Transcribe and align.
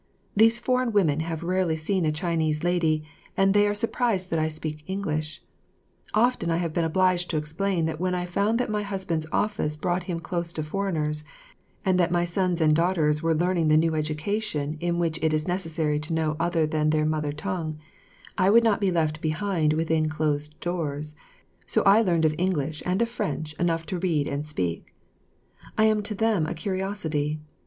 These 0.35 0.57
foreign 0.57 0.91
women 0.93 1.19
have 1.19 1.43
rarely 1.43 1.75
seen 1.77 2.05
a 2.05 2.11
Chinese 2.11 2.63
lady, 2.63 3.03
and 3.37 3.53
they 3.53 3.67
are 3.67 3.75
surprised 3.75 4.31
that 4.31 4.39
I 4.39 4.47
speak 4.47 4.83
English; 4.87 5.43
often 6.15 6.49
I 6.49 6.57
have 6.57 6.73
been 6.73 6.83
obliged 6.83 7.29
to 7.29 7.37
explain 7.37 7.85
that 7.85 7.99
when 7.99 8.15
I 8.15 8.25
found 8.25 8.57
that 8.59 8.67
my 8.71 8.81
husband's 8.81 9.27
office 9.31 9.77
brought 9.77 10.05
him 10.05 10.19
close 10.19 10.51
to 10.53 10.63
foreigners, 10.63 11.23
and 11.85 11.99
that 11.99 12.09
my 12.09 12.25
sons 12.25 12.59
and 12.61 12.75
daughters 12.75 13.21
were 13.21 13.35
learning 13.35 13.67
the 13.67 13.77
new 13.77 13.93
education 13.93 14.75
in 14.79 14.97
which 14.97 15.19
it 15.21 15.33
is 15.35 15.47
necessary 15.47 15.99
to 15.99 16.13
know 16.13 16.35
other 16.39 16.65
than 16.65 16.89
their 16.89 17.05
mother 17.05 17.31
tongue, 17.31 17.77
I 18.39 18.49
would 18.49 18.63
not 18.63 18.81
be 18.81 18.89
left 18.89 19.21
behind 19.21 19.73
within 19.73 20.09
closed 20.09 20.59
doors, 20.61 21.15
so 21.67 21.83
I 21.85 22.01
too 22.01 22.07
learned 22.07 22.25
of 22.25 22.33
English 22.39 22.81
and 22.87 23.03
of 23.03 23.09
French 23.09 23.53
enough 23.59 23.85
to 23.85 23.99
read 23.99 24.27
and 24.27 24.47
speak. 24.47 24.95
I 25.77 25.83
am 25.85 26.01
to 26.01 26.15
them 26.15 26.47
a 26.47 26.55
curiosity. 26.55 27.39